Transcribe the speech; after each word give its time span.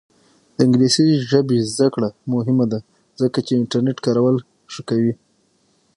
د 0.55 0.57
انګلیسي 0.65 1.05
ژبې 1.29 1.57
زده 1.71 1.87
کړه 1.93 2.09
مهمه 2.33 2.65
ده 2.71 2.79
ځکه 3.21 3.39
چې 3.45 3.53
انټرنیټ 3.59 3.97
کارول 4.05 4.35
ښه 4.73 4.81
کوي. 4.89 5.13